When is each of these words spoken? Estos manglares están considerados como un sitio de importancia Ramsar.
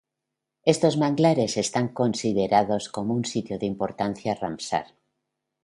Estos 0.73 0.95
manglares 0.97 1.57
están 1.57 1.87
considerados 1.89 2.89
como 2.89 3.13
un 3.13 3.23
sitio 3.23 3.59
de 3.59 3.67
importancia 3.67 4.33
Ramsar. 4.33 4.87